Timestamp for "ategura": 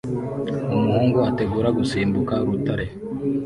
1.29-1.69